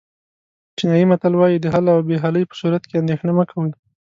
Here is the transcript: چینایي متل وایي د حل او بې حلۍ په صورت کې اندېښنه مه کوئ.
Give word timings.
چینایي 0.77 1.05
متل 1.11 1.33
وایي 1.35 1.57
د 1.61 1.65
حل 1.73 1.85
او 1.93 1.99
بې 2.07 2.15
حلۍ 2.23 2.43
په 2.47 2.55
صورت 2.61 2.83
کې 2.89 2.95
اندېښنه 3.01 3.31
مه 3.37 3.45
کوئ. 3.51 3.71